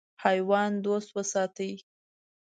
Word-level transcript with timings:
حیوان 0.23 0.71
دوست 0.85 1.09
وساتئ. 1.15 1.71